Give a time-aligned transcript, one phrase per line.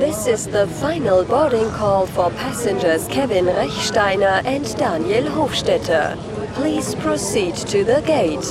[0.00, 6.16] This is the final boarding call for passengers Kevin Rechsteiner and Daniel Hofstetter.
[6.54, 8.48] Please proceed to the gate.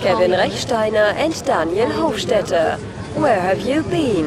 [0.00, 2.80] Kevin Rechsteiner and Daniel Hofstetter,
[3.14, 4.26] where have you been?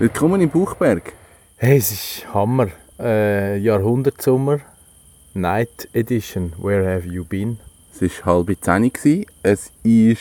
[0.00, 1.12] Willkommen im Buchberg.
[1.58, 2.68] Hey, es ist Hammer.
[3.00, 4.58] Äh, Jahrhundertsommer,
[5.34, 6.52] Night Edition.
[6.60, 7.58] Where have you been?
[7.92, 8.92] Es war halb zehn.
[8.92, 9.26] gewesen.
[9.42, 10.20] Es ist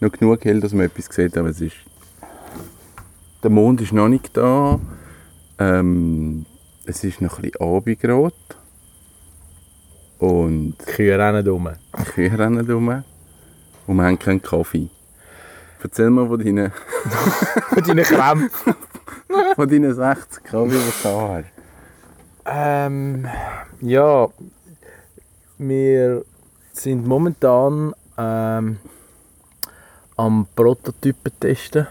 [0.00, 1.76] noch genug hell, dass man etwas sieht, aber es ist...
[3.42, 4.80] Der Mond ist noch nicht da.
[5.58, 6.46] Ähm,
[6.84, 8.34] es ist noch ein bisschen Abendrot.
[10.18, 11.70] Und Die Kühe rennen rum.
[11.98, 13.04] die Kühe rennen rum.
[13.86, 14.88] Und wir haben keinen Kaffee.
[15.82, 16.72] Erzähl mal von deinen,
[17.70, 18.74] Von deinen Krämpfen.
[19.54, 21.59] von deinen 60 Kaffee, die du da hast.
[22.50, 23.26] Ähm,
[23.80, 24.28] ja,
[25.58, 26.24] wir
[26.72, 28.78] sind momentan ähm,
[30.16, 31.86] am Prototypen testen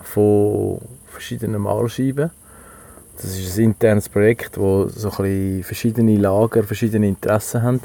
[0.00, 2.30] von verschiedenen Malscheiben.
[3.16, 7.80] Das ist ein internes Projekt, wo so verschiedene Lager verschiedene Interessen haben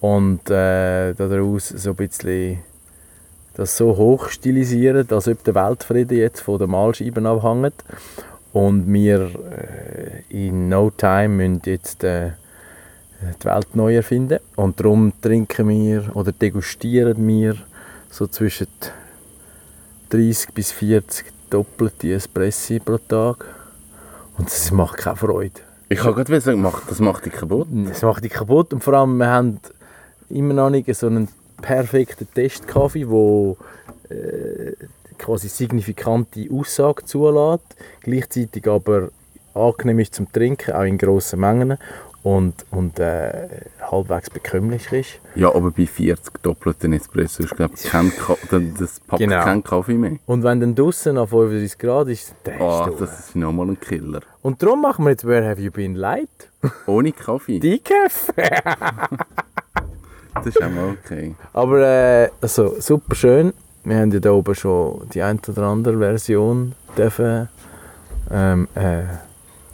[0.00, 2.60] und äh, daraus so ein bisschen
[3.54, 7.74] das so hoch stilisieren, als ob der Weltfrieden jetzt von den Malscheiben abhängt
[8.52, 9.30] und wir
[10.30, 12.32] äh, in no time müssen jetzt äh,
[13.40, 17.56] die Welt neu erfinden und darum trinken wir oder degustieren wir
[18.10, 18.66] so zwischen
[20.10, 23.44] 30 bis 40 doppelte Espressi pro Tag
[24.38, 25.60] und das macht keine Freude.
[25.88, 27.68] Ich kann gerade sagen, macht- das macht dich kaputt.
[27.70, 29.60] Das macht dich kaputt und vor allem, wir haben
[30.30, 31.28] immer noch nicht so einen
[31.60, 33.56] perfekten Testkaffee, der
[34.16, 34.72] äh,
[35.22, 39.08] quasi signifikante Aussage zulässt, gleichzeitig aber
[39.54, 41.78] angenehm ist zum Trinken, auch in grossen Mengen
[42.22, 43.48] und, und äh,
[43.80, 45.18] halbwegs bekömmlich ist.
[45.34, 48.36] Ja, aber bei 40 doppelten Espresso ist, glaube ich, kein Ka
[48.78, 49.42] das packt Genau.
[49.42, 50.16] keinen Kaffee mehr.
[50.26, 53.80] Und wenn dann draußen auf 35 Grad ist, dann Oh, ist das ist nochmal ein
[53.80, 54.20] Killer.
[54.40, 56.28] Und darum machen wir jetzt Where Have You Been Light?
[56.86, 57.58] Ohne Kaffee.
[57.58, 58.32] Decaf!
[60.34, 61.34] Das ist auch mal okay.
[61.52, 63.52] Aber äh, also, super schön.
[63.84, 67.48] Wir haben ja da oben schon die ein oder andere Version dürfen,
[68.30, 69.02] ähm, äh,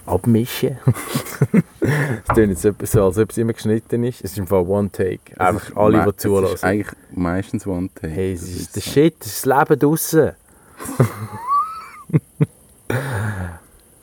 [0.06, 0.78] abmischen.
[1.80, 4.22] Es klingt jetzt etwas so, als ob es immer geschnitten ist.
[4.24, 5.20] Es ist im Fall One Take.
[5.32, 6.66] Es Einfach alle, die Es ist zulassen.
[6.66, 8.12] eigentlich meistens One Take.
[8.12, 8.91] Hey, es Das ist der so.
[8.91, 10.32] Shit, das ist das Leben draussen.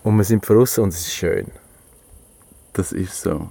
[0.03, 1.47] und wir sind draussen und es ist schön.
[2.73, 3.49] Das ist so.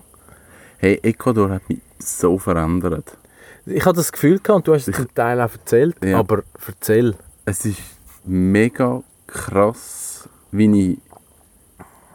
[0.79, 3.17] Hey, Ecuador hat mich so verändert.
[3.67, 6.19] Ich hatte das Gefühl gehabt, und du hast es zum Teil auch erzählt, Ja.
[6.19, 7.15] aber erzähl.
[7.47, 7.81] Es ist
[8.25, 10.99] mega krass, wie ich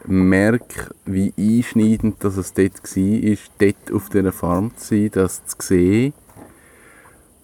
[0.06, 5.56] merke, wie einschneidend dass es dort war, dort auf dieser Farm zu sein, das zu
[5.60, 6.12] sehen.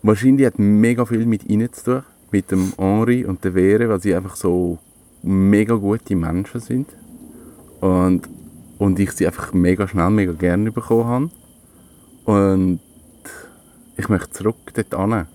[0.03, 4.01] Wahrscheinlich hat mega viel mit ihnen zu tun, mit dem Henri und der Vere, weil
[4.01, 4.79] sie einfach so
[5.23, 6.89] mega gute Menschen sind.
[7.81, 8.29] Und,
[8.79, 11.31] und ich sie einfach mega schnell, mega gerne bekommen habe.
[12.25, 12.81] Und
[13.97, 15.27] ich möchte zurück dort hin.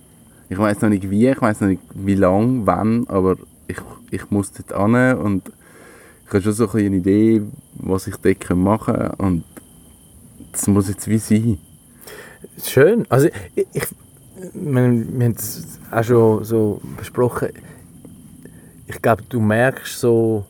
[0.49, 3.77] Ich weiß noch nicht wie, ich weiß noch nicht wie lange, wann, aber ich,
[4.11, 5.51] ich muss dort hin und
[6.25, 7.41] ich habe schon so eine Idee,
[7.75, 9.43] was ich dort machen kann und
[10.51, 11.57] das muss jetzt wie sein.
[12.61, 13.05] Schön.
[13.09, 13.87] Also ich, ich
[14.53, 17.49] wir, wir haben es auch schon so besprochen.
[18.87, 20.45] Ich glaube, du merkst so,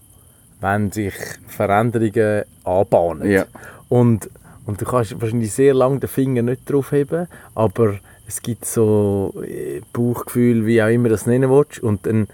[0.59, 1.13] wenn sich
[1.47, 3.29] Veränderungen anbahnen.
[3.29, 3.45] Ja.
[3.89, 4.29] Und,
[4.65, 7.95] und du kannst wahrscheinlich sehr lange den Finger nicht drauf heben, aber
[8.27, 11.79] es gibt so äh, Bauchgefühl, wie auch immer das nennen willst.
[11.79, 12.27] Und dann,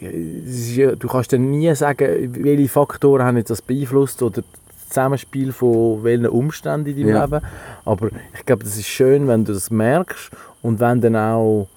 [0.00, 5.52] äh, du kannst dann nie sagen, welche Faktoren haben jetzt das beeinflusst oder das Zusammenspiel
[5.52, 7.24] von welchen Umständen in deinem Ja.
[7.24, 7.40] Leben.
[7.84, 10.30] Aber ich glaube, das ist schön, wenn du das merkst
[10.62, 11.68] und wenn dann auch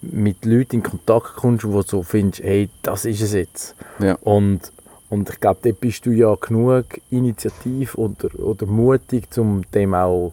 [0.00, 3.76] mit Leuten in Kontakt kommst, wo du so findest, hey, das ist es jetzt.
[4.00, 4.14] Ja.
[4.22, 4.72] Und,
[5.12, 10.32] und ich glaube, dort bist du ja genug initiativ oder, oder mutig, um dem auch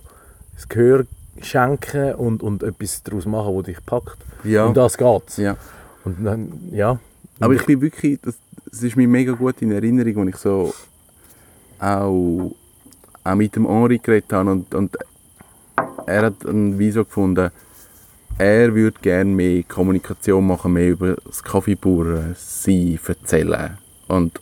[0.56, 1.06] das Gehör
[1.42, 4.18] schenken und, und etwas daraus machen, was dich packt.
[4.46, 4.68] Ja.
[4.68, 5.36] Um das geht's.
[5.36, 5.58] ja.
[6.06, 6.98] Und dann, ja.
[7.42, 8.38] Aber ich bin wirklich, das,
[8.72, 10.74] das ist mir mega gut in Erinnerung, als ich so
[11.80, 12.56] auch,
[13.26, 14.98] auch mit dem Henri geredet habe und, und
[16.06, 17.52] er hat ein Wieso gefunden,
[18.38, 23.78] er würde gerne mehr Kommunikation machen, mehr über das Kaffeebauern sein, erzählen.
[24.08, 24.40] Und,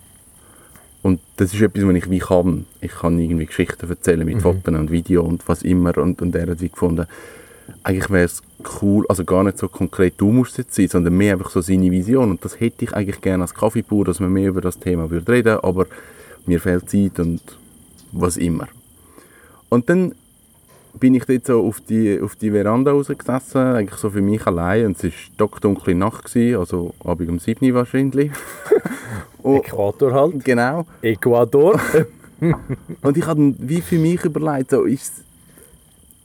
[1.08, 2.66] und das ist etwas, was ich wie kann.
[2.82, 5.98] Ich kann irgendwie Geschichten erzählen mit Fotos und Video und was immer.
[5.98, 7.08] Und, und er hat wie gefunden,
[7.82, 8.42] eigentlich wäre es
[8.82, 11.92] cool, also gar nicht so konkret, du musst jetzt sein, sondern mehr einfach so seine
[11.92, 12.32] Vision.
[12.32, 15.32] Und das hätte ich eigentlich gerne als Kaffeebauer, dass man mehr über das Thema würde
[15.32, 15.86] reden aber
[16.46, 17.42] mir fehlt Zeit und
[18.12, 18.68] was immer.
[19.70, 20.14] Und dann
[20.98, 24.86] bin ich dort so auf die, auf die Veranda rausgesessen, eigentlich so für mich allein.
[24.88, 28.32] Und es war stockdunkle Nacht, gewesen, also Abend um 7 Uhr wahrscheinlich.
[29.44, 30.44] Und- Äquator halt.
[30.44, 30.86] genau.
[31.02, 31.80] Ecuador.
[33.02, 35.24] Und ich habe wie für mich überlegt, so, ist,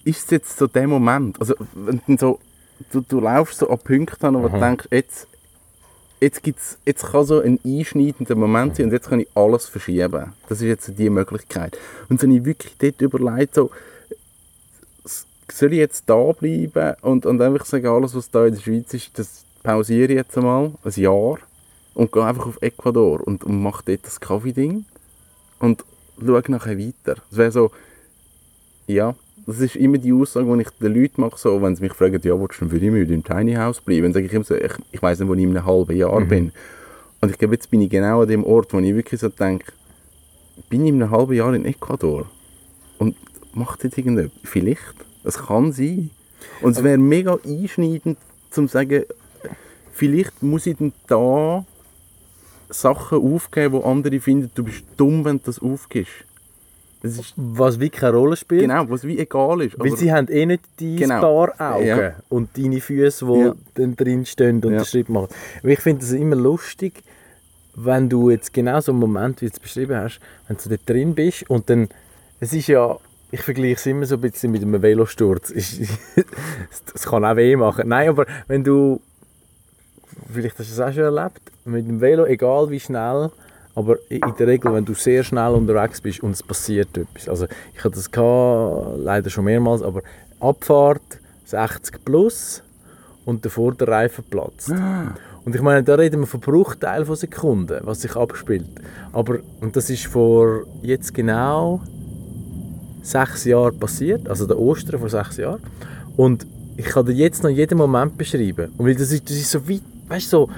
[0.04, 1.40] ist es jetzt so der Moment?
[1.40, 2.38] Also, wenn du, so,
[2.90, 5.26] du, du laufst so an Punkte an, wo du denkst, jetzt,
[6.20, 10.32] jetzt, gibt's, jetzt kann so ein einschneidender Moment sein und jetzt kann ich alles verschieben.
[10.48, 11.78] Das ist jetzt die Möglichkeit.
[12.08, 13.70] Und so habe ich wirklich dort überlegt, so,
[15.50, 18.94] soll ich jetzt da bleiben und, und einfach sagen, alles was da in der Schweiz
[18.94, 21.38] ist, das pausiere ich jetzt einmal, ein Jahr
[21.94, 24.84] und gehe einfach auf Ecuador und, und mache dort das Kaffee-Ding
[25.58, 25.84] und
[26.18, 27.16] schaue nachher weiter.
[27.30, 27.70] Das wäre so,
[28.86, 29.14] ja,
[29.46, 32.20] das ist immer die Aussage, die ich den Leuten mache, so, wenn sie mich fragen,
[32.22, 34.04] ja, willst du denn für immer im Tiny House bleiben?
[34.04, 36.20] Dann sage ich immer so, ich, ich weiss nicht, wo ich in einem halben Jahr
[36.20, 36.52] bin.
[37.20, 39.72] Und ich glaube, jetzt bin ich genau an dem Ort, wo ich wirklich so denke,
[40.68, 42.26] bin ich in einem halben Jahr in Ecuador
[42.98, 43.16] und
[43.54, 44.38] macht jetzt irgendetwas?
[44.44, 44.94] Vielleicht.
[45.24, 46.10] Es kann sein.
[46.60, 48.18] Und es wäre mega einschneidend,
[48.50, 49.04] zum zu sagen,
[49.92, 51.64] vielleicht muss ich dann da
[52.70, 56.12] Sachen aufgeben, wo andere finden, du bist dumm, wenn du das aufgibst.
[57.02, 58.60] Das ist Was wirklich keine Rolle spielt.
[58.62, 59.78] genau, was wie egal ist.
[59.78, 61.20] Weil sie haben eh nicht dein Genau.
[61.20, 62.14] paar Augen Ja.
[62.28, 63.54] und deine Füße, die Ja.
[63.74, 64.78] dann drin stehen und Ja.
[64.78, 65.28] den Schritt machen.
[65.60, 67.02] Aber ich finde es immer lustig,
[67.74, 70.88] wenn du jetzt genau so einen Moment, wie du es beschrieben hast, wenn du dort
[70.88, 71.88] drin bist und dann,
[72.38, 72.96] es ist ja,
[73.32, 75.50] ich vergleiche es immer so ein bisschen mit einem Velosturz.
[76.94, 77.88] Es kann auch weh machen.
[77.88, 79.00] Nein, aber wenn du,
[80.30, 83.30] vielleicht hast du es auch schon erlebt, mit dem Velo, egal wie schnell,
[83.74, 87.26] aber in der Regel, wenn du sehr schnell unterwegs bist und es passiert etwas.
[87.26, 90.02] Also ich hatte das gehabt, leider schon mehrmals, aber
[90.38, 91.00] Abfahrt
[91.46, 92.62] 60 plus
[93.24, 94.74] und der Vorderreifen platzt.
[95.44, 98.68] Und ich meine, da reden wir von Bruchteilen von Sekunden, was sich abspielt.
[99.12, 101.80] Aber, und das ist vor jetzt genau
[103.02, 105.60] sechs Jahren passiert, also der Ostern vor sechs Jahren.
[106.16, 106.46] Und
[106.76, 108.72] ich kann dir jetzt noch jeden Moment beschreiben.
[108.78, 110.50] Und weil das ist, das ist so weit, weißt du, so,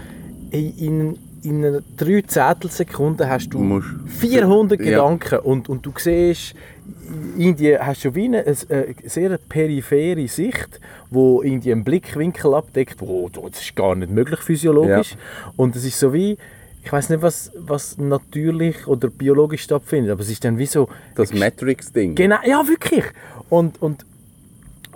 [0.51, 4.87] in, in, einer drei Zehntelsekunde hast du musst- 400 Ja.
[4.87, 6.55] Gedanken und, und du siehst,
[7.37, 10.81] in Indien hast du wie eine, eine, eine sehr periphere Sicht,
[11.11, 15.17] wo irgendwie einen Blickwinkel abdeckt, wo das ist gar nicht möglich physiologisch.
[15.57, 16.39] Und es ist so wie,
[16.85, 20.89] ich weiß nicht, was, was natürlich oder biologisch stattfindet, aber es ist dann wie so...
[21.15, 22.15] das Matrix-Ding.
[22.15, 23.05] Genau, ja wirklich.
[23.49, 24.05] Und, und,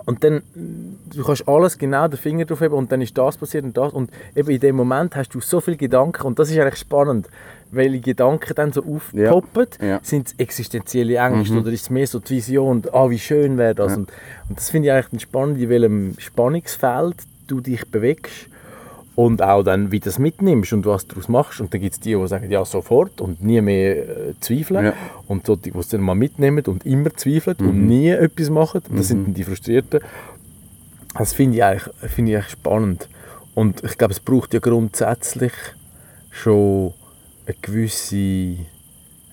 [0.05, 3.63] und dann, du kannst alles genau den Finger drauf haben und dann ist das passiert
[3.63, 3.91] und das.
[3.91, 7.27] Und eben in dem Moment hast du so viele Gedanken und das ist eigentlich spannend,
[7.71, 9.67] weil die Gedanken dann so aufpoppen.
[9.81, 9.99] Ja, ja.
[10.03, 13.73] Sind es existenzielle Ängste oder ist es mehr so die Vision, ah, wie schön wäre
[13.73, 13.97] das?
[13.97, 14.11] Und,
[14.47, 17.15] und das finde ich eigentlich spannend, in welchem Spannungsfeld
[17.47, 18.48] du dich bewegst
[19.15, 21.59] und auch dann, wie du das mitnimmst und was daraus machst.
[21.59, 24.85] Und dann gibt es die, die sagen, ja, sofort und nie mehr äh, zweifeln.
[24.85, 24.93] Ja.
[25.27, 27.67] Und so die, die es dann mal mitnehmen und immer zweifeln Mhm.
[27.69, 28.81] und nie etwas machen.
[28.95, 29.99] Das sind dann die Frustrierten.
[31.17, 33.09] Das finde ich, eigentlich, finde ich eigentlich spannend.
[33.55, 35.53] Und ich glaube, es braucht ja grundsätzlich
[36.29, 36.93] schon
[37.45, 38.55] eine gewisse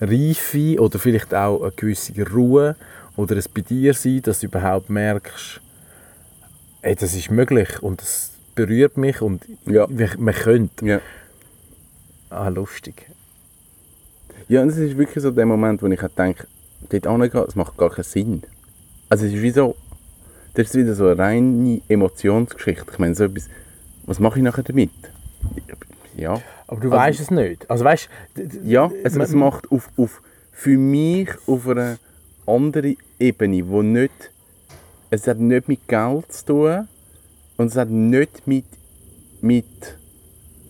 [0.00, 2.76] Reife oder vielleicht auch eine gewisse Ruhe
[3.16, 5.60] oder es bei dir sein, dass du überhaupt merkst,
[6.82, 9.86] ey, das ist möglich und das berührt mich und Ja.
[10.18, 10.84] man könnte.
[10.84, 11.00] Ja.
[12.30, 13.06] Ah, lustig.
[14.48, 16.46] Ja, und es ist wirklich so der Moment, wo ich halt denke,
[16.90, 18.42] dort hingehen, es macht gar keinen Sinn.
[19.08, 19.76] Also es ist wie so,
[20.54, 22.84] das ist wieder so eine reine Emotionsgeschichte.
[22.92, 23.48] Ich meine, so etwas,
[24.04, 24.90] was mache ich nachher damit?
[26.16, 27.70] Ja, Aber du Also- weißt es nicht.
[27.70, 28.08] Also weißt,
[28.64, 30.20] ja es, man- es macht auf, auf,
[30.50, 31.98] für mich auf einer
[32.46, 34.32] anderen Ebene, wo nicht,
[35.10, 36.88] es hat nicht mit Geld zu tun
[37.56, 38.64] und es hat nicht mit,
[39.40, 39.64] mit,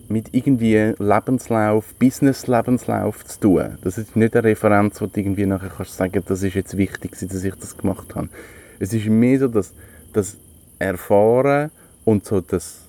[0.09, 3.79] mit irgendwie Lebenslauf, Business-Lebenslauf zu tun.
[3.83, 7.13] Das ist nicht eine Referenz, wo du irgendwie nachher kannst sagen, das ist jetzt wichtig,
[7.19, 8.29] dass ich das gemacht habe.
[8.79, 9.73] Es ist mehr so, dass
[10.13, 10.37] das
[10.79, 11.71] Erfahren
[12.05, 12.87] und so das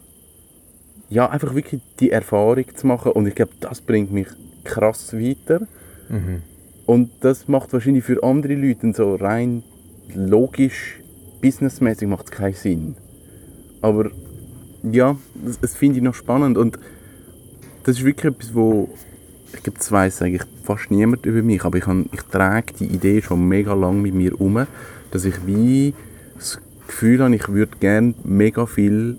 [1.09, 4.27] ja, einfach wirklich die Erfahrung zu machen und ich glaube, das bringt mich
[4.63, 5.65] krass weiter.
[6.85, 9.63] Und das macht wahrscheinlich für andere Leute so rein
[10.13, 10.99] logisch,
[11.41, 12.95] businessmäßig macht es keinen Sinn.
[13.81, 14.11] Aber
[14.83, 16.79] ja, das, das finde ich noch spannend und
[17.83, 18.89] das ist wirklich etwas, wo
[19.53, 23.21] ich glaube, das weiss eigentlich fast niemand über mich, aber ich, ich trage die Idee
[23.21, 24.65] schon mega lang mit mir um,
[25.11, 25.93] dass ich wie
[26.35, 29.17] das Gefühl habe, ich würde gerne mega viel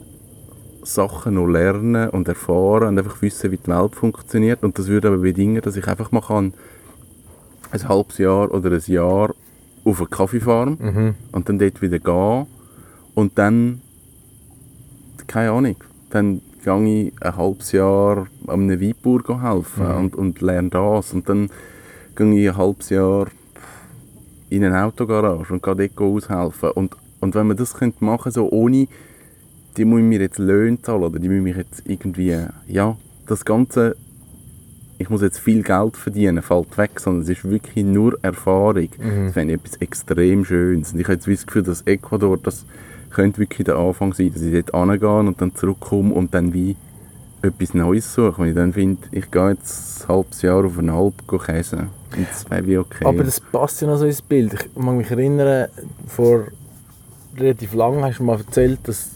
[0.82, 4.62] Sachen noch lernen und erfahren und einfach wissen, wie die Welt funktioniert.
[4.62, 6.54] Und das würde aber bedingen, dass ich einfach mal kann,
[7.70, 9.34] ein halbes Jahr oder ein Jahr
[9.84, 10.78] auf eine Kaffeefarm
[11.32, 12.46] und dann dort wieder gehen
[13.14, 13.82] und dann,
[15.28, 15.76] keine Ahnung,
[16.10, 21.28] dann gehe ich ein halbes Jahr an einem Weinbauer helfen und, und lerne das und
[21.28, 21.50] dann
[22.16, 23.28] gehe ich ein halbes Jahr
[24.50, 26.70] in eine Autogarage und gehe dort aushelfen.
[26.70, 28.88] Und, und wenn man das könnte machen so ohne,
[29.76, 33.96] die müssen mir jetzt Löhne zahlen oder die müssen mich jetzt irgendwie, ja, das Ganze,
[34.98, 38.88] ich muss jetzt viel Geld verdienen, fällt weg, sondern es ist wirklich nur Erfahrung.
[39.24, 40.92] Das fände ich etwas extrem Schönes.
[40.92, 42.64] Und ich habe jetzt das Gefühl, dass Ecuador, das
[43.10, 46.76] könnte wirklich der Anfang sein, dass ich dort angehe und dann zurückkomme und dann wie
[47.42, 48.38] etwas Neues suche.
[48.38, 51.90] Wenn ich dann finde, ich gehe jetzt ein halbes Jahr auf eine Alp käsen.
[52.16, 53.04] Und das wäre wie okay.
[53.04, 54.54] Aber das passt ja noch so ins Bild.
[54.54, 55.68] Ich mag mich erinnern,
[56.06, 56.46] vor
[57.36, 59.10] relativ lang hast du mal erzählt, dass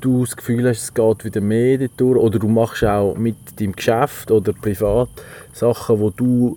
[0.00, 2.18] du das Gefühl hast, es geht wieder mehr durch.
[2.18, 5.08] Oder du machst auch mit deinem Geschäft oder privat
[5.52, 6.56] Sachen, wo du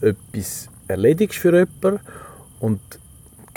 [0.00, 2.00] äh, etwas erledigst für jemanden
[2.60, 2.80] und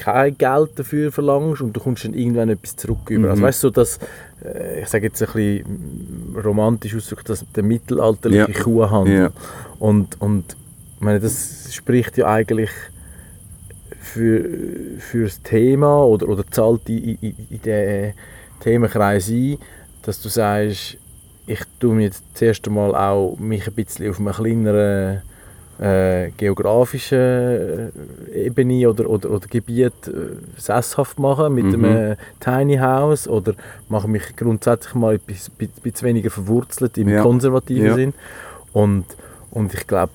[0.01, 3.29] kein Geld dafür verlangst und du kommst dann irgendwann etwas zurück über.
[3.29, 3.45] Also Mhm.
[3.45, 3.99] weißt du, so dass,
[4.43, 8.63] äh, ich sage jetzt ein bisschen romantisch ausgedrückt, dass der mittelalterliche Ja.
[8.63, 9.15] Kuhhandel.
[9.15, 9.31] Ja.
[9.79, 10.55] Und, und
[10.95, 12.69] ich meine, das spricht ja eigentlich
[13.99, 14.43] für,
[14.99, 18.13] für das Thema oder, oder zahlt in, in, in den
[18.61, 19.57] Themenkreis ein,
[20.03, 20.97] dass du sagst,
[21.47, 25.21] ich tue mir jetzt zuerst einmal auch mich ein bisschen auf einer kleineren
[25.79, 27.91] äh, geografischen
[28.33, 30.11] Ebene oder, oder, oder Gebiet äh,
[30.57, 31.85] sesshaft machen mit Mhm.
[31.85, 33.53] einem Tiny House oder
[33.89, 37.21] mache mich grundsätzlich mal ein bisschen, ein bisschen weniger verwurzelt im Ja.
[37.23, 37.95] konservativen Ja.
[37.95, 38.13] Sinn.
[38.73, 39.05] Und,
[39.51, 40.13] und ich glaube,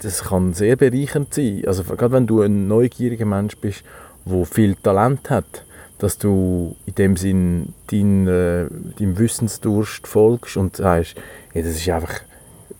[0.00, 1.62] das kann sehr bereichernd sein.
[1.66, 3.82] Also gerade wenn du ein neugieriger Mensch bist,
[4.24, 5.64] der viel Talent hat,
[5.98, 8.66] dass du in dem Sinn dein, äh,
[8.98, 11.16] deinem Wissensdurst folgst und sagst,
[11.54, 12.14] ja, das ist einfach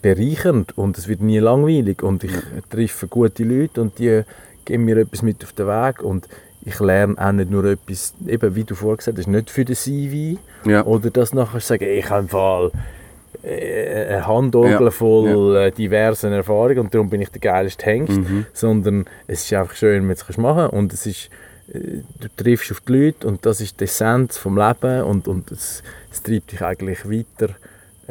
[0.00, 2.02] bereichernd und es wird nie langweilig.
[2.02, 2.32] Und ich
[2.70, 4.22] treffe gute Leute und die
[4.64, 6.02] geben mir etwas mit auf den Weg.
[6.02, 6.28] Und
[6.64, 9.75] ich lerne auch nicht nur etwas, eben wie du vorher gesagt hast, nicht für den
[9.76, 10.84] CV ja.
[10.84, 12.70] oder das nachher sagen, ich habe im Fall
[13.42, 18.16] äh, eine Handorgel Ja, voll äh, diversen Erfahrungen und darum bin ich der geilste Hengst,
[18.18, 18.46] Mhm.
[18.52, 20.70] sondern es ist einfach schön, wenn du es machen.
[20.70, 21.30] Kannst und es ist,
[21.72, 25.02] äh, du triffst auf die Leute und das ist die Essenz vom Leben.
[25.02, 25.82] Und, und es,
[26.12, 27.54] es treibt dich eigentlich weiter,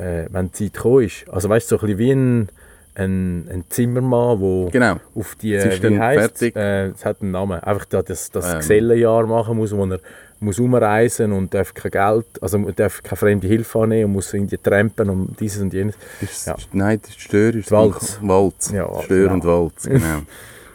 [0.01, 1.29] äh, wenn die Zeit gekommen ist.
[1.29, 2.49] Also weißt du, so ein bisschen wie ein,
[2.95, 4.97] ein, ein Zimmermann, wo Genau.
[5.15, 8.51] auf die, Es ist wie heisst äh, es hat einen Namen, einfach da das, das
[8.53, 8.57] Ähm.
[8.59, 9.99] Gesellenjahr machen muss, wo er
[10.43, 14.57] muss umreisen und darf kein Geld, also darf keine fremde Hilfe annehmen und muss irgendwie
[14.57, 15.93] trampen und dieses und jenes.
[16.19, 16.55] Ist, Ja.
[16.73, 17.53] Nein, das ist Stör.
[17.53, 18.17] Ist Walz.
[18.23, 18.71] Walz.
[18.71, 19.33] Ja, Stör genau.
[19.35, 20.21] und Walz, genau.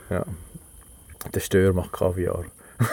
[1.35, 2.45] Der Stör macht Kaviar.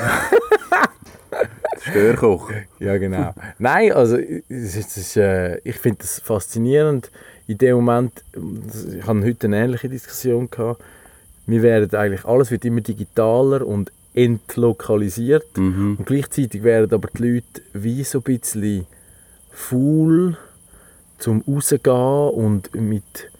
[1.89, 2.51] Störkoch.
[2.79, 3.33] Ja, genau.
[3.59, 7.11] Nein, also es ist, es ist, äh, ich finde das faszinierend.
[7.47, 10.81] In dem Moment, ich hatte heute eine ähnliche Diskussion gehabt.
[11.45, 15.57] Wir werden eigentlich, alles wird immer digitaler und entlokalisiert.
[15.57, 15.97] Mhm.
[15.99, 18.85] Und gleichzeitig werden aber die Leute wie so ein bisschen
[19.51, 20.37] faul
[21.17, 23.31] zum rausgehen und mit,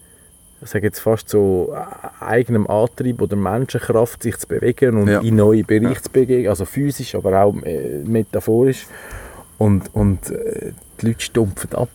[0.64, 5.20] ich sage jetzt fast so äh, eigenem Antrieb oder Menschenkraft sich zu bewegen und Ja.
[5.22, 8.88] in neue Bereiche zu bewegen, also physisch, aber auch äh, metaphorisch.
[9.58, 11.90] Und, und äh, die Leute stumpfen ab.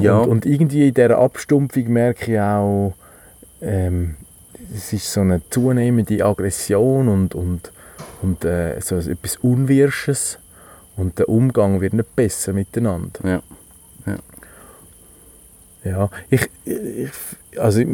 [0.00, 0.18] Ja.
[0.18, 2.94] Und, und irgendwie in dieser Abstumpfung merke ich auch,
[3.60, 4.16] ähm,
[4.74, 7.70] es ist so eine zunehmende Aggression und, und,
[8.22, 10.38] und äh, so etwas Unwirsches.
[10.96, 13.20] Und der Umgang wird nicht besser miteinander.
[13.24, 13.42] Ja.
[15.84, 17.10] Ja, ich, ich
[17.58, 17.86] also ich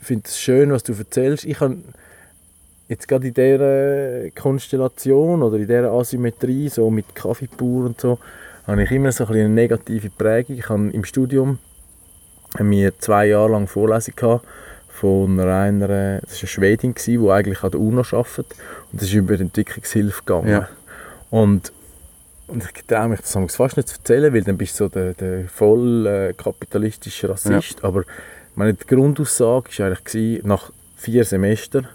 [0.00, 1.44] finde es schön, was du erzählst.
[1.44, 1.78] Ich habe
[2.88, 8.18] jetzt gerade in dieser Konstellation oder in dieser Asymmetrie, so mit Kaffeepur und so,
[8.66, 10.58] habe ich immer so ein eine negative Prägung.
[10.58, 11.58] Ich habe im Studium
[12.58, 14.46] haben wir zwei Jahre lang Vorlesung gehabt
[14.88, 15.88] von einer,
[16.20, 18.46] das war eine Schwedin, die eigentlich an der UNO arbeitet
[18.92, 20.48] und das ist über die Entwicklungshilfe gegangen.
[20.48, 20.68] Ja.
[21.30, 21.72] Und,
[22.48, 25.14] und ich traue mich das fast nicht zu erzählen, weil dann bist du so der,
[25.14, 27.82] der voll äh, kapitalistische Rassist.
[27.84, 28.04] Aber
[28.54, 31.88] meine, die Grundaussage war eigentlich, nach vier Semestern,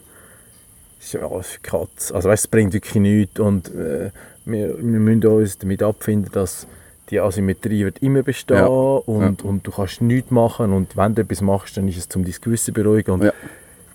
[0.99, 2.11] ist ja alles für Katz.
[2.11, 4.09] Also weißt, es bringt wirklich nichts und äh,
[4.45, 6.65] wir, wir müssen uns damit abfinden, dass
[7.09, 8.65] die Asymmetrie wird immer bestehen Ja.
[8.65, 12.25] und, und du kannst nichts machen und wenn du etwas machst, dann ist es zum
[12.25, 13.11] dein Gewissen beruhigen.
[13.11, 13.33] Und Ja.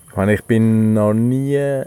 [0.09, 1.83] ich meine, ich bin noch nie,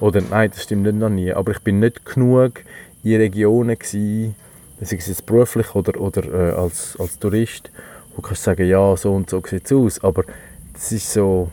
[0.00, 2.60] oder nein, das stimmt nicht noch nie, aber ich bin nicht genug
[3.04, 4.34] in Regionen gewesen,
[4.80, 7.70] sei es jetzt beruflich oder, oder äh, als, als Tourist,
[8.10, 10.24] wo du kannst sagen, ja, so und so sieht es aus, aber
[10.72, 11.50] das ist so,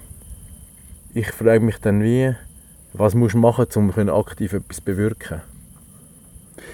[1.13, 2.33] ich frage mich dann wie,
[2.93, 5.41] was musst du machen, um aktiv etwas zu bewirken?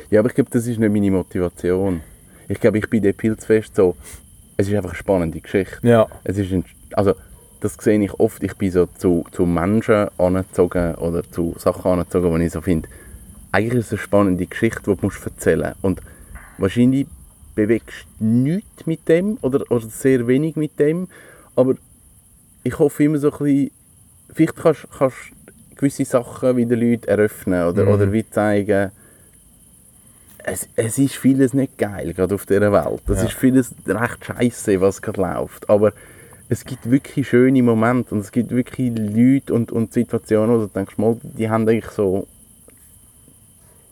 [0.10, 2.02] Ja, aber ich glaube, das ist nicht meine Motivation.
[2.48, 3.96] Ich glaube, ich bin dort viel zu fest so,
[4.56, 5.78] es ist einfach eine spannende Geschichte.
[5.84, 7.14] Ja, Es ist ein, also,
[7.60, 12.32] das sehe ich oft, ich bin so zu, zu Menschen angezogen oder zu Sachen angezogen,
[12.32, 12.88] wo ich so finde,
[13.52, 15.84] eigentlich ist es eine spannende Geschichte, die du erzählen musst.
[15.84, 16.02] Und
[16.58, 17.08] wahrscheinlich
[17.56, 21.08] bewegst nichts mit dem oder, oder sehr wenig mit dem,
[21.56, 21.76] aber
[22.64, 23.72] ich hoffe immer so ein bisschen,
[24.34, 25.10] vielleicht kannst du
[25.76, 27.92] gewisse Sachen wieder Leuten eröffnen oder, Mhm.
[27.92, 28.92] oder wie zeigen,
[30.44, 33.02] es, es ist vieles nicht geil, gerade auf dieser Welt.
[33.10, 33.26] Es Ja.
[33.26, 35.70] ist vieles recht scheiße, was gerade läuft.
[35.70, 35.92] Aber
[36.50, 40.68] es gibt wirklich schöne Momente und es gibt wirklich Leute und, und Situationen, wo du
[40.68, 42.28] denkst, mal, die haben eigentlich so,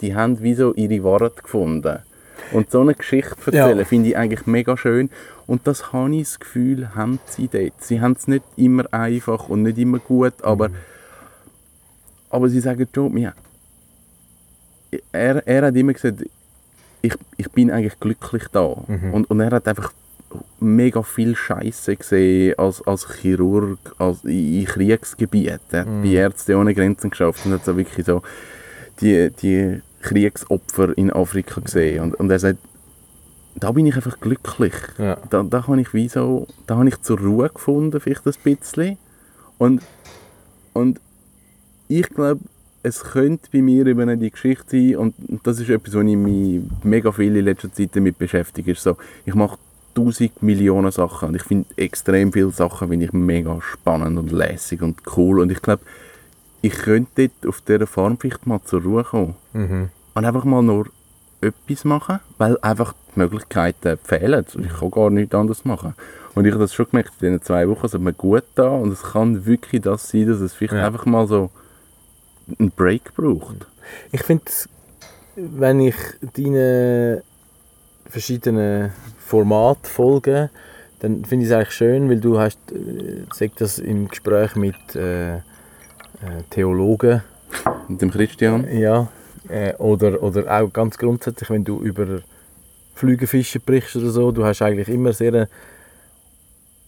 [0.02, 2.00] die haben wie so ihre Wahrheit gefunden.
[2.52, 3.86] Und so eine Geschichte erzählen, Ja.
[3.86, 5.10] finde ich eigentlich mega schön.
[5.48, 7.74] Und das habe ich das Gefühl, haben sie dort.
[7.84, 10.70] Sie haben es nicht immer einfach und nicht immer gut, aber,
[12.30, 13.34] aber sie sagen schon, mir,
[15.12, 16.24] er, er hat immer gesagt,
[17.02, 18.64] ich, ich bin eigentlich glücklich da.
[19.12, 19.94] Und, und er hat einfach
[20.60, 25.58] mega viel Scheiße gesehen als, als Chirurg als in Kriegsgebieten.
[25.72, 28.22] Er hat bei Ärzte ohne Grenzen geschafft und hat so wirklich so
[29.02, 32.04] die, die Kriegsopfer in Afrika gesehen.
[32.04, 32.60] Und, und er sagt,
[33.56, 34.74] da bin ich einfach glücklich.
[34.98, 35.18] Ja.
[35.30, 38.98] Da, da habe ich wie so, da habe ich zur Ruhe gefunden, vielleicht ein bisschen.
[39.58, 39.82] Und,
[40.74, 41.00] und
[41.88, 42.42] ich glaube,
[42.84, 46.62] es könnte bei mir eben die Geschichte sein, und das ist etwas, wo ich mich
[46.84, 49.58] mega viel in letzter Zeit damit beschäftige, ist so, ich mache
[49.96, 54.82] tausend Millionen Sachen und ich finde extrem viele Sachen finde ich mega spannend und lässig
[54.82, 55.82] und cool und ich glaube,
[56.66, 59.90] ich könnte dort auf dieser Farm vielleicht mal zur Ruhe kommen Mhm.
[60.16, 60.88] und einfach mal nur
[61.42, 64.46] etwas machen, weil einfach die Möglichkeiten fehlen.
[64.64, 65.94] Ich kann gar nichts anderes machen.
[66.34, 68.68] Und ich habe das schon gemerkt, in diesen zwei Wochen, es hat mir gut da
[68.70, 70.88] und es kann wirklich das sein, dass es vielleicht Ja.
[70.88, 71.50] einfach mal so
[72.60, 73.68] einen Break braucht.
[74.12, 74.44] Ich finde,
[75.36, 75.96] wenn ich
[76.36, 77.22] deinen
[78.10, 80.50] verschiedenen Formaten folge,
[81.00, 84.76] dann finde ich es eigentlich schön, weil du hast, äh, sag das im Gespräch mit
[84.96, 85.42] äh, äh,
[86.50, 87.22] Theologen,
[87.88, 88.68] Mit dem Christian.
[88.78, 89.08] ja,
[89.50, 92.22] äh, oder, oder auch ganz grundsätzlich, wenn du über
[92.96, 95.50] Flügelfische berichtest oder so, du hast eigentlich immer sehr eine,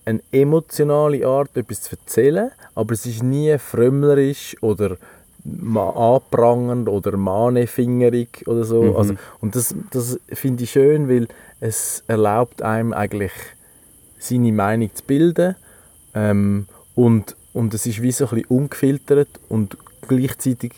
[0.06, 4.98] eine emotionale Art, etwas zu erzählen, aber es ist nie frömmlerisch oder
[5.76, 8.84] anprangend oder manefingerig oder so.
[8.84, 8.96] Mhm.
[8.96, 11.28] Also, und das, das finde ich schön, weil
[11.60, 13.32] es erlaubt einem eigentlich
[14.20, 15.56] seine Meinung zu bilden
[16.14, 20.74] ähm, und, und es ist wie so ein bisschen ungefiltert und gleichzeitig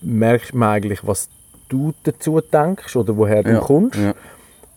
[0.00, 1.28] merkt man eigentlich, was
[1.68, 3.98] du dazu denkst oder woher du Ja, kommst.
[3.98, 4.14] ja.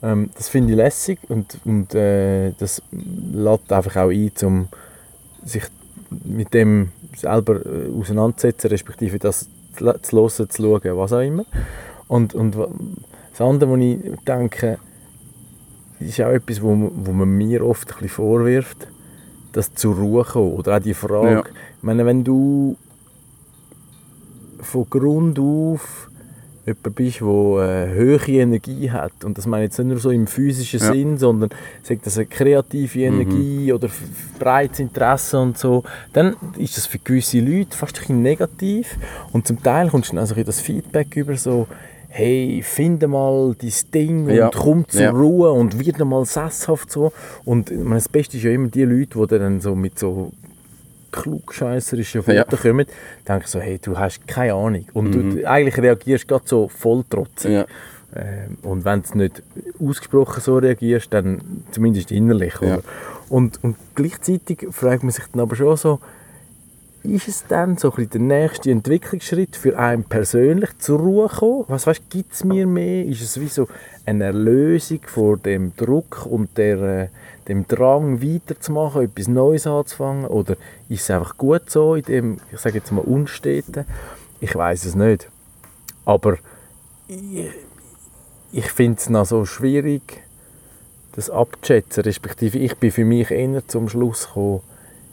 [0.02, 4.67] Ähm, das finde ich lässig und, und äh, das lädt einfach auch ein, um
[5.45, 5.63] sich
[6.26, 9.47] mit dem selber äh, auseinanderzusetzen, respektive das
[9.78, 11.45] zu hören, zu schauen, was auch immer.
[12.08, 12.56] Und, und
[13.32, 14.78] das andere, was ich denke,
[15.99, 18.88] ist auch etwas, wo, man- wo man mir oft ein bisschen vorwirft,
[19.54, 20.52] das zur Ruhe kommen.
[20.54, 21.39] Oder auch die Frage, Ja.
[21.78, 22.76] ich meine, wenn du
[24.62, 26.10] von Grund auf
[26.66, 30.12] jemand bist, der äh, hohe Energie hat, und das meine ich jetzt nicht nur so
[30.12, 30.94] im physischen Ja.
[30.94, 31.50] Sinn, sondern
[31.82, 36.86] sagt das eine kreative Energie oder f- f- breites Interesse und so, dann ist das
[36.86, 38.98] für gewisse Leute fast ein bisschen negativ
[39.34, 41.68] und zum Teil kommst du dann also das Feedback über so
[42.15, 44.52] hey, finde mal dein Ding und Ja.
[44.54, 45.10] komm zur Ja.
[45.10, 47.12] Ruhe und wird mal sesshaft so.
[47.43, 50.32] Und meine, das Beste ist ja immer die Leute, die dann so mit so
[51.12, 52.43] klugscheisserischen Worten Ja.
[52.58, 52.86] kommen,
[53.28, 54.86] denke ich so, hey, du hast keine Ahnung.
[54.93, 57.52] Und du eigentlich reagierst gerade so voll trotzig.
[57.52, 57.65] Ja.
[58.15, 59.41] Ähm, und wenn du nicht
[59.80, 62.54] ausgesprochen so reagierst, dann zumindest innerlich.
[62.62, 62.78] Ja.
[63.30, 65.99] Und, und gleichzeitig fragt man sich dann aber schon so,
[67.04, 71.66] ist es dann so ein der nächste Entwicklungsschritt für einen persönlich zur Ruhe kommen?
[71.68, 73.06] Was weißt, gibt es mir mehr?
[73.06, 73.68] Ist es wie so
[74.06, 77.08] eine Erlösung vor dem Druck und der, äh,
[77.50, 80.26] dem Drang weiterzumachen, etwas Neues anzufangen?
[80.26, 80.56] Oder
[80.88, 83.86] ist es einfach gut so in dem, ich sage jetzt mal, Unsteten?
[84.39, 85.30] Ich weiß es nicht.
[86.06, 86.38] Aber
[87.10, 87.50] ich,
[88.54, 90.22] ich finde es noch so schwierig,
[91.13, 92.04] das abzuschätzen.
[92.04, 94.62] Respektive ich bin für mich eher zum Schluss gekommen,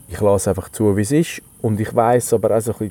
[0.08, 1.42] ich lasse einfach zu, wie es ist.
[1.62, 2.90] Und ich weiß aber auch so ein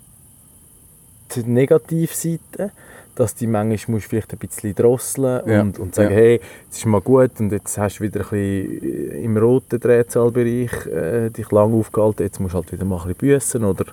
[1.34, 2.72] bisschen die Negativseite,
[3.16, 6.16] dass die manchmal musst vielleicht ein bisschen drosseln Ja, und, und sagen, ja.
[6.16, 10.86] hey, es ist mal gut und jetzt hast du wieder ein bisschen im roten Drehzahlbereich
[10.86, 13.86] äh, dich lang aufgehalten, jetzt musst du halt wieder mal ein bisschen büssen oder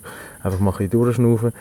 [0.42, 1.52] einfach mal ein bisschen durchschnaufen.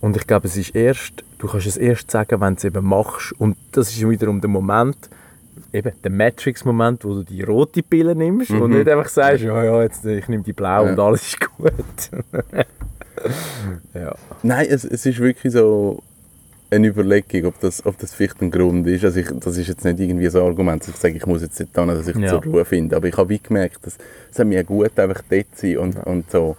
[0.00, 2.84] Und ich glaube, es ist erst, du kannst es erst sagen, wenn du es eben
[2.84, 3.32] machst.
[3.38, 5.10] Und das ist wiederum der Moment,
[5.72, 9.82] eben der Matrix-Moment, wo du die rote Pille nimmst und nicht einfach sagst, ja, ja,
[9.82, 10.92] jetzt, ich nehme die blaue Ja.
[10.92, 11.74] und alles ist gut.
[13.94, 14.14] ja.
[14.42, 16.02] Nein, es, es ist wirklich so
[16.70, 19.04] eine Überlegung, ob das, ob das vielleicht ein Grund ist.
[19.04, 21.42] Also ich, das ist jetzt nicht irgendwie so ein Argument, dass ich sage, ich muss
[21.42, 22.28] jetzt nicht da, dass ich Ja.
[22.28, 22.96] zur Ruhe finde.
[22.96, 23.96] Aber ich habe wie gemerkt, dass
[24.30, 26.56] es hat mir gut einfach dort zu sein und, und so.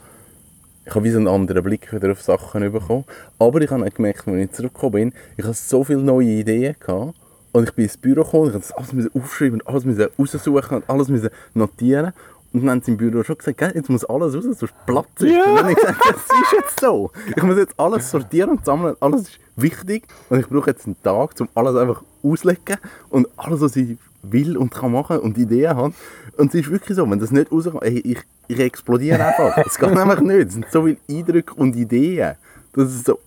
[0.85, 3.05] Ich habe wie so einen anderen Blick wieder auf Sachen bekommen.
[3.39, 6.75] Aber ich habe auch gemerkt, als ich zurückgekommen bin, ich habe so viele neue Ideen
[6.79, 7.13] gehabt
[7.51, 9.85] Und ich bin ins Büro gekommen, ich musste alles aufschreiben alles
[10.17, 12.13] raussuchen und alles notieren.
[12.53, 15.31] Und dann haben sie im Büro schon gesagt, jetzt muss alles raus, sonst platzt es.
[15.31, 15.43] Ja.
[15.43, 17.11] Und dann habe ich gesagt, das ist jetzt so.
[17.35, 20.03] Ich muss jetzt alles sortieren und sammeln, alles ist wichtig.
[20.29, 22.77] Und ich brauche jetzt einen Tag, um alles einfach auszulegen
[23.09, 25.93] und alles, was ich will und kann machen und Ideen habe.
[26.37, 29.57] Und es ist wirklich so, wenn das nicht rauskommt, ey, ich, ich explodiere einfach.
[29.65, 30.47] Es geht einfach nicht.
[30.47, 32.35] Es sind so viele Eindrücke und Ideen.
[32.73, 33.19] Das ist so,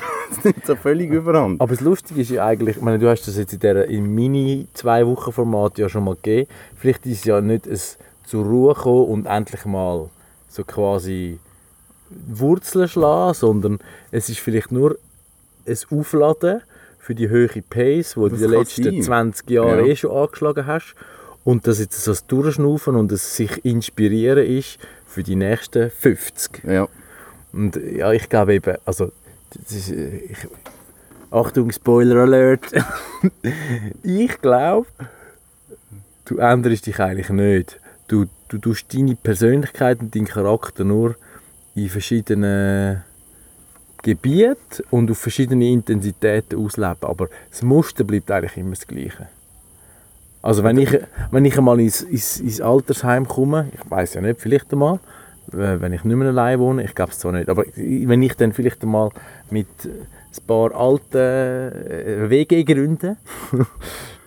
[0.30, 1.60] das nimmt so völlig überhand.
[1.60, 4.14] Aber das Lustige ist ja eigentlich, ich meine, du hast das jetzt in dieser im
[4.14, 6.48] mini zwei Wochen Format ja schon mal gegeben.
[6.76, 7.80] Vielleicht ist es ja nicht ein
[8.26, 10.10] zur Ruhe kommen und endlich mal
[10.48, 11.38] so quasi
[12.10, 13.78] Wurzeln schlagen, sondern
[14.10, 14.96] es ist vielleicht nur
[15.66, 16.62] ein Aufladen
[16.98, 19.02] für die hohe Pace, die du in den letzten sein.
[19.02, 19.86] 20 Jahren Ja.
[19.86, 20.94] eh schon angeschlagen hast.
[21.44, 26.64] Und dass jetzt so das Durchschnaufen und das sich inspirieren ist für die nächsten 50.
[26.64, 26.88] Ja.
[27.52, 29.12] Und ja, ich glaube eben, also,
[29.54, 30.38] ist, äh, ich,
[31.30, 32.62] Achtung, Spoiler Alert.
[34.02, 34.86] ich glaube,
[36.24, 37.80] du änderst dich eigentlich nicht.
[38.08, 41.16] Du, du tust deine Persönlichkeit und deinen Charakter nur
[41.74, 43.02] in verschiedenen
[44.02, 47.02] Gebieten und auf verschiedene Intensitäten ausleben.
[47.02, 49.28] Aber das Muster bleibt eigentlich immer das Gleiche.
[50.42, 50.96] Also wenn ich,
[51.32, 55.00] wenn ich einmal ins, ins, ins Altersheim komme, ich weiß ja nicht, vielleicht einmal,
[55.52, 58.52] wenn ich nicht mehr allein wohne, ich glaube es zwar nicht, aber wenn ich dann
[58.52, 59.10] vielleicht einmal
[59.50, 63.16] mit ein paar alten äh, WG gründe,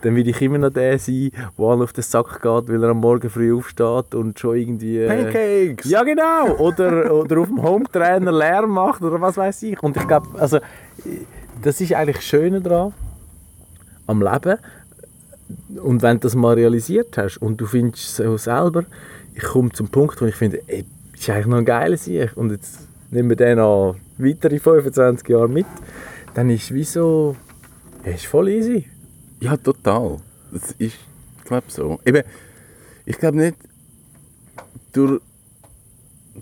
[0.02, 2.90] dann will ich immer noch der sein, der allen auf den Sack geht, weil er
[2.90, 4.98] am Morgen früh aufsteht und schon irgendwie...
[4.98, 5.90] Äh, Pancakes!
[5.90, 6.56] ja, genau.
[6.58, 9.82] Oder, oder auf dem Hometrainer Lärm macht oder was weiß ich.
[9.82, 10.58] Und ich glaube, also,
[11.62, 12.92] das ist eigentlich das Schöne daran,
[14.06, 14.58] am Leben.
[15.82, 18.84] Und wenn du das mal realisiert hast und du findest so selber,
[19.34, 20.84] ich komme zum Punkt, wo ich finde, ey,
[21.20, 25.28] das ist eigentlich noch ein geiler Sieg und jetzt nehmen wir den noch weitere 25
[25.28, 25.66] Jahre mit,
[26.32, 27.36] dann ist es wie so,
[28.06, 28.86] ja, ist voll easy.
[29.38, 30.16] Ja, total.
[30.50, 30.96] Das ist,
[31.44, 32.00] glaube so.
[32.06, 32.22] Eben,
[33.04, 33.56] ich glaube nicht,
[34.94, 35.20] durch,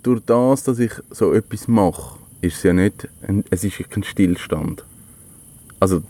[0.01, 4.05] durch das, dass ich so etwas mache, ist es ja nicht, ein, es ist kein
[4.05, 4.85] Stillstand.
[5.81, 6.05] Also,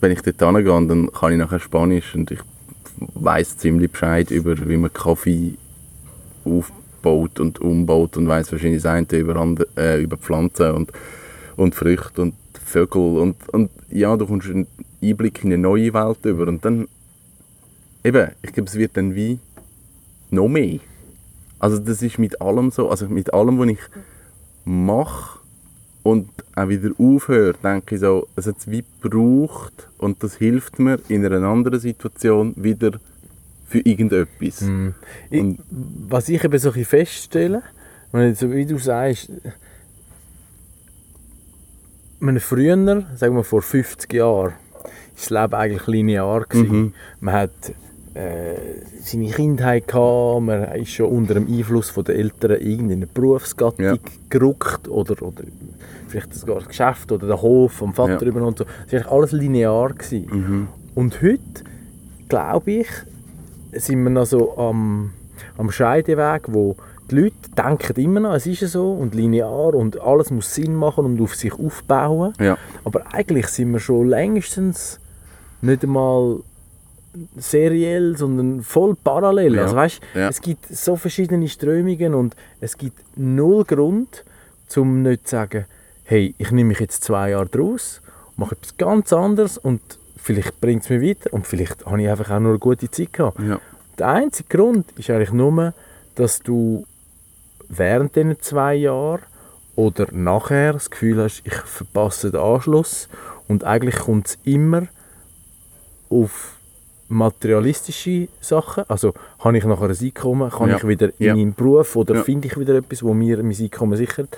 [0.00, 2.40] wenn ich dort hingehe, dann kann ich nachher Spanisch und ich
[2.98, 5.58] weiß ziemlich Bescheid über, wie man Kaffee
[7.06, 10.92] aufbaut und umbaut und weiß das eine über, äh, über Pflanzen und,
[11.56, 14.66] und Früchte und Vögel und, und ja, du kommst einen
[15.02, 16.88] Einblick in eine neue Welt über und dann
[18.04, 19.38] eben, ich glaube, es wird dann wie
[20.30, 20.80] noch mehr.
[21.58, 23.78] Also das ist mit allem so, also mit allem, was ich
[24.64, 25.38] mache
[26.02, 30.78] und auch wieder aufhöre, denke ich so, es hat es wie gebraucht und das hilft
[30.78, 32.92] mir in einer anderen Situation wieder
[33.66, 34.62] für irgendetwas.
[35.30, 35.58] Ich, Und-
[36.08, 37.62] was ich eben so ein feststelle,
[38.12, 39.30] wenn jetzt, so wie du sagst,
[42.18, 42.76] meine, früher,
[43.16, 44.54] sagen wir vor 50 Jahren, war
[45.14, 46.44] das Leben eigentlich linear.
[46.46, 46.94] Gewesen.
[47.20, 47.50] Man hat
[48.14, 48.54] äh,
[49.02, 53.96] seine Kindheit gehabt, man ist schon unter dem Einfluss der Eltern in eine Berufsgattung Ja.
[54.30, 55.42] gerückt oder, oder
[56.08, 58.28] vielleicht sogar das Geschäft oder der Hof vom Vater Ja.
[58.28, 58.64] übernommen und so.
[58.90, 59.92] Das war alles linear.
[59.92, 60.68] Gewesen.
[60.94, 61.40] Und heute,
[62.28, 62.86] glaube ich,
[63.78, 65.12] sind wir noch so am,
[65.58, 66.76] am Scheideweg, wo
[67.10, 70.74] die Leute denken immer noch, es ist ja so und linear und alles muss Sinn
[70.74, 72.32] machen und auf sich aufbauen.
[72.40, 72.58] Ja.
[72.84, 74.98] Aber eigentlich sind wir schon längstens
[75.62, 76.40] nicht einmal
[77.36, 79.54] seriell, sondern voll parallel.
[79.54, 79.62] Ja.
[79.62, 80.28] Also weißt, Ja.
[80.28, 84.24] es gibt so verschiedene Strömungen und es gibt null Grund,
[84.68, 85.66] zum nicht zu sagen,
[86.04, 88.00] hey, ich nehme mich jetzt zwei Jahre draus,
[88.36, 89.80] mache etwas ganz anderes und
[90.26, 93.12] vielleicht bringt es mich weiter und vielleicht habe ich einfach auch nur eine gute Zeit
[93.12, 93.38] gehabt.
[93.40, 93.60] Ja.
[93.98, 95.72] Der einzige Grund ist eigentlich nur,
[96.16, 96.84] dass du
[97.68, 99.22] während diesen zwei Jahren
[99.76, 103.08] oder nachher das Gefühl hast, ich verpasse den Anschluss
[103.46, 104.88] und eigentlich kommt es immer
[106.10, 106.56] auf
[107.08, 110.76] materialistische Sachen, also habe ich nachher ein Einkommen, kann Ja.
[110.76, 111.36] ich wieder in Ja.
[111.36, 112.22] meinen Beruf oder Ja.
[112.24, 114.36] finde ich wieder etwas, wo mir mein Einkommen sichert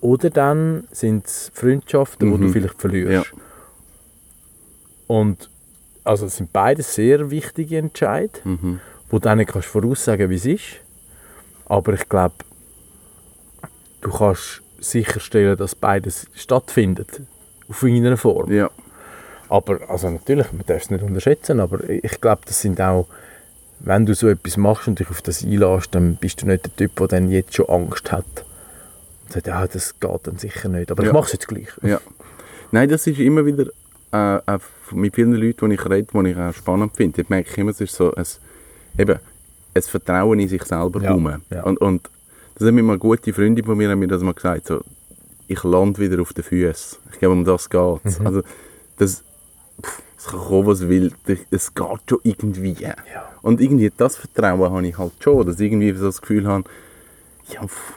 [0.00, 2.52] oder dann sind es Freundschaften, die du Mhm.
[2.52, 3.32] vielleicht verlierst.
[5.08, 5.50] Und
[6.04, 8.80] also es sind beide sehr wichtige Entscheidungen Mhm.
[9.10, 10.62] wo du nicht kannst voraussagen wie es ist.
[11.66, 12.34] Aber ich glaube,
[14.00, 17.20] du kannst sicherstellen, dass beides stattfindet.
[17.68, 18.50] Auf irgendeine Form.
[18.52, 18.70] Ja.
[19.48, 23.06] Aber also natürlich, man darf es nicht unterschätzen, aber ich glaube, das sind auch,
[23.80, 26.76] wenn du so etwas machst und dich auf das einlässt, dann bist du nicht der
[26.76, 28.24] Typ, der dann jetzt schon Angst hat.
[29.24, 30.90] Und sagt, ja, das geht dann sicher nicht.
[30.90, 31.12] Aber ich Ja.
[31.12, 31.68] mache es jetzt gleich.
[31.82, 32.00] Ja.
[32.72, 33.66] Nein, das ist immer wieder
[34.12, 34.58] äh,
[34.92, 37.22] mit vielen Leuten, die ich rede, die ich auch spannend finde.
[37.22, 38.24] Ich merke immer, es ist so ein,
[38.98, 39.18] eben,
[39.74, 41.00] ein Vertrauen in sich selber
[41.50, 41.62] Ja, ja.
[41.64, 42.10] Und, und
[42.54, 44.82] das hat mir mal gute Freundin von mir, haben mir das mal gesagt, so,
[45.46, 46.98] ich lande wieder auf den Füßen.
[47.12, 48.26] Ich glaube, um das geht Mhm.
[48.26, 48.42] Also,
[48.98, 49.22] das,
[49.82, 51.12] pff, es kann kommen, was will,
[51.50, 52.76] es geht schon irgendwie.
[53.42, 56.64] Und irgendwie das Vertrauen habe ich halt schon, dass ich irgendwie so das Gefühl habe,
[57.48, 57.94] ja, pff,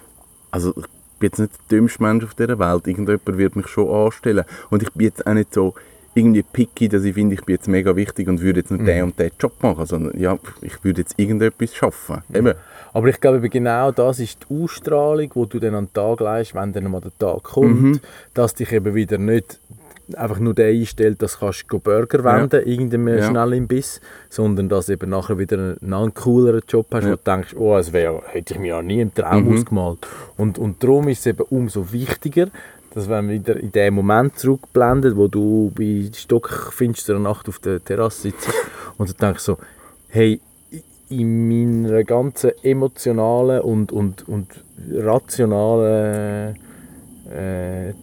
[0.51, 0.85] also ich
[1.19, 4.45] bin jetzt nicht der dümmste Mensch auf dieser Welt, irgendjemand wird mich schon anstellen.
[4.69, 5.73] Und ich bin jetzt auch nicht so
[6.13, 9.03] irgendwie picky, dass ich finde, ich bin jetzt mega wichtig und würde jetzt nur den
[9.03, 12.21] und den Job machen, sondern ja, ich würde jetzt irgendetwas schaffen.
[12.33, 12.53] Eben,
[12.93, 16.53] Aber ich glaube, genau das ist die Ausstrahlung, die du dann an den Tag legst,
[16.55, 18.01] wenn dann mal der Tag kommt,
[18.33, 19.59] dass dich eben wieder nicht
[20.17, 23.29] einfach nur der einstellt, dass kannst du Burger wenden, irgendeinem Ja.
[23.29, 27.17] schnell im Biss, sondern dass du eben nachher wieder einen, cooleren Job hast, wo du
[27.17, 29.53] denkst, oh, es wär, hätte ich mir ja nie im Traum Mhm.
[29.53, 29.99] ausgemalt.
[30.35, 32.47] Und, und darum ist es eben umso wichtiger,
[32.93, 37.83] dass wenn man wieder in den Moment zurückblendet, wo du bei stockfinsterer Nacht auf der
[37.83, 38.49] Terrasse sitzt
[38.97, 39.57] und du denkst so,
[40.09, 40.41] hey,
[41.09, 46.55] in meiner ganzen emotionalen und, und, und rationalen
[47.29, 47.93] äh,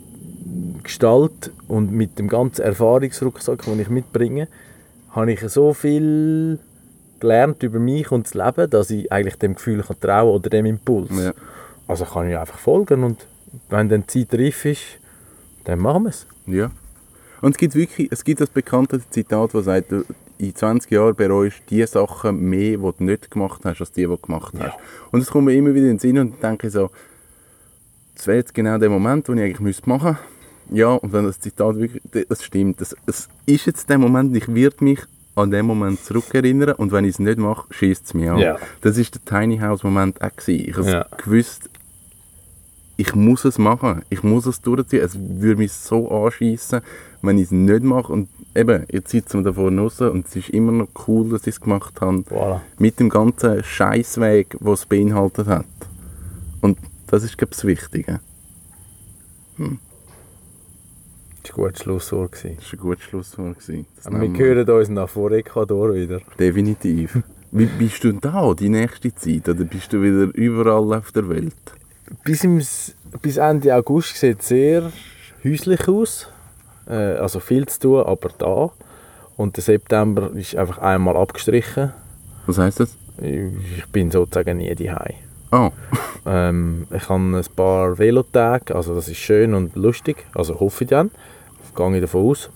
[0.82, 4.48] Gestalt und mit dem ganzen Erfahrungsrucksack, den ich mitbringe,
[5.10, 6.58] habe ich so viel
[7.20, 10.66] gelernt über mich und das Leben, dass ich eigentlich dem Gefühl kann trauen oder dem
[10.66, 11.10] Impuls.
[11.10, 11.32] Ja.
[11.86, 13.26] Also kann ich einfach folgen und
[13.68, 14.82] wenn dann die Zeit reif ist,
[15.64, 16.26] dann machen wir es.
[16.46, 16.70] Ja.
[17.40, 20.04] Und es gibt wirklich, es gibt das bekannte Zitat, das sagt, du
[20.38, 24.06] in 20 Jahren bereust die Sachen mehr, die du nicht gemacht hast, als die, die
[24.06, 24.76] du gemacht hast.
[25.10, 26.90] Und es kommt mir immer wieder in den Sinn und denke so,
[28.14, 30.16] das wäre jetzt genau der Moment, den ich eigentlich müsste machen
[30.70, 30.78] müsste.
[30.78, 32.80] Ja, und dann das Zitat wirklich, das stimmt.
[32.80, 35.00] Das, es ist jetzt der Moment, ich werde mich
[35.34, 38.38] an den Moment zurückerinnern und wenn ich es nicht mache, schießt es mich an.
[38.38, 38.58] Ja.
[38.80, 40.68] Das ist der Tiny House Moment auch gewesen.
[40.68, 41.06] Ich habe Ja.
[41.16, 41.70] gewusst,
[42.98, 44.02] ich muss es machen.
[44.10, 45.04] Ich muss es durchziehen.
[45.04, 46.80] Es würde mich so anschießen,
[47.22, 48.12] wenn ich es nicht mache.
[48.12, 51.42] Und eben, jetzt sitzen wir da vorne raus und es ist immer noch cool, dass
[51.42, 52.18] ich es gemacht habe.
[52.28, 52.60] Voilà.
[52.78, 55.64] Mit dem ganzen Scheißweg, den es beinhaltet hat.
[56.60, 58.20] Und das ist, glaube ich, das Wichtige.
[59.56, 59.78] Das war ein
[61.54, 62.32] gutes Schlusswort.
[62.32, 62.56] gewesen.
[62.56, 63.56] Das war ein gutes Schlusswort.
[63.68, 64.38] wir.
[64.38, 66.20] hören uns nach vor Ecuador wieder.
[66.36, 67.22] Definitiv.
[67.52, 69.48] Wie bist du da, die nächste Zeit?
[69.48, 71.77] Oder bist du wieder überall auf der Welt?
[72.24, 72.62] Bis, im,
[73.22, 74.92] bis Ende August sieht es sehr
[75.44, 76.28] häuslich aus.
[76.88, 78.70] Äh, also viel zu tun, aber da.
[79.36, 81.92] Und der September ist einfach einmal abgestrichen.
[82.46, 82.96] Was heisst das?
[83.20, 85.14] Ich bin sozusagen nie daheim.
[85.50, 85.70] Ah,
[86.28, 90.90] Ähm, ich habe ein paar Velotage, also das ist schön und lustig, also hoffe ich
[90.90, 91.10] dann,
[91.74, 92.50] gehe ich davon aus.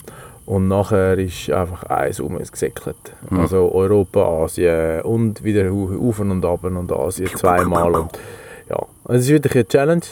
[0.44, 2.96] Und nachher ist einfach eins um es gesäckelt.
[3.30, 7.94] Also Europa, Asien und wieder auf und ab und Asien zweimal.
[7.94, 8.10] Und,
[8.68, 10.02] ja, also es ist wirklich eine Challenge.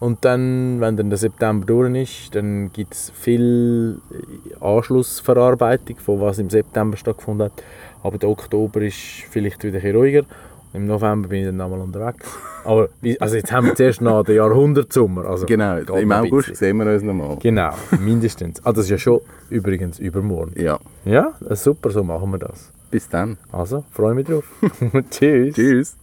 [0.00, 4.00] Und dann, wenn dann der September durch ist, dann gibt es viel
[4.60, 7.64] Anschlussverarbeitung von was im September stattgefunden hat.
[8.02, 8.96] Aber der Oktober ist
[9.30, 10.22] vielleicht wieder ein ruhiger.
[10.72, 12.26] Im November bin ich dann nochmal unterwegs.
[12.64, 15.24] Aber also jetzt haben wir zuerst noch den Jahrhundertsommer.
[15.24, 15.78] Also genau.
[15.78, 17.36] Im August sehen wir uns nochmal.
[17.40, 18.64] Genau, mindestens.
[18.64, 20.52] Ah, das ist ja schon übrigens übermorgen.
[20.60, 20.78] Ja.
[21.04, 22.70] Ja, super, so machen wir das.
[22.90, 23.38] Bis dann.
[23.50, 24.44] Also, freue mich drauf.
[25.10, 25.54] Tschüss.
[25.54, 25.96] Tschüss.